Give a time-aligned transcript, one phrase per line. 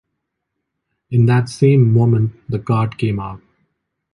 [1.11, 3.39] in that same moment the card came out